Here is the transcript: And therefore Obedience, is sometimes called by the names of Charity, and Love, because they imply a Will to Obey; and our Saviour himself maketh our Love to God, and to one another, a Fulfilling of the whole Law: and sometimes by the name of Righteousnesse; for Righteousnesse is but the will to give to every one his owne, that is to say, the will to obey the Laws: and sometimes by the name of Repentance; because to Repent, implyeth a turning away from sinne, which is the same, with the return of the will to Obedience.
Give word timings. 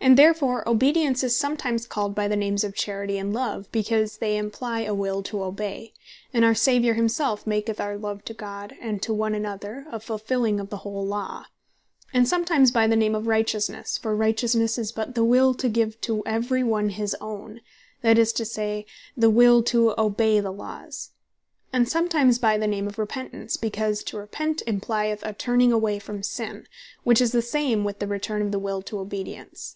And 0.00 0.16
therefore 0.16 0.66
Obedience, 0.66 1.22
is 1.22 1.36
sometimes 1.36 1.86
called 1.86 2.14
by 2.14 2.28
the 2.28 2.36
names 2.36 2.64
of 2.64 2.74
Charity, 2.74 3.18
and 3.18 3.34
Love, 3.34 3.70
because 3.70 4.18
they 4.18 4.38
imply 4.38 4.80
a 4.80 4.94
Will 4.94 5.22
to 5.24 5.42
Obey; 5.42 5.92
and 6.32 6.46
our 6.46 6.54
Saviour 6.54 6.94
himself 6.94 7.46
maketh 7.46 7.78
our 7.78 7.98
Love 7.98 8.24
to 8.26 8.32
God, 8.32 8.72
and 8.80 9.02
to 9.02 9.12
one 9.12 9.34
another, 9.34 9.84
a 9.92 10.00
Fulfilling 10.00 10.60
of 10.60 10.70
the 10.70 10.78
whole 10.78 11.04
Law: 11.04 11.44
and 12.14 12.26
sometimes 12.26 12.70
by 12.70 12.86
the 12.86 12.96
name 12.96 13.14
of 13.14 13.26
Righteousnesse; 13.26 13.98
for 13.98 14.16
Righteousnesse 14.16 14.78
is 14.78 14.92
but 14.92 15.14
the 15.14 15.24
will 15.24 15.52
to 15.54 15.68
give 15.68 16.00
to 16.02 16.22
every 16.24 16.62
one 16.62 16.88
his 16.90 17.14
owne, 17.20 17.60
that 18.00 18.16
is 18.16 18.32
to 18.34 18.46
say, 18.46 18.86
the 19.14 19.28
will 19.28 19.62
to 19.64 19.92
obey 20.00 20.40
the 20.40 20.52
Laws: 20.52 21.10
and 21.70 21.86
sometimes 21.86 22.38
by 22.38 22.56
the 22.56 22.66
name 22.68 22.86
of 22.86 22.98
Repentance; 22.98 23.58
because 23.58 24.02
to 24.04 24.16
Repent, 24.16 24.62
implyeth 24.66 25.20
a 25.22 25.34
turning 25.34 25.70
away 25.72 25.98
from 25.98 26.22
sinne, 26.22 26.66
which 27.04 27.20
is 27.20 27.32
the 27.32 27.42
same, 27.42 27.84
with 27.84 27.98
the 27.98 28.06
return 28.06 28.40
of 28.40 28.52
the 28.52 28.58
will 28.60 28.80
to 28.82 29.00
Obedience. 29.00 29.74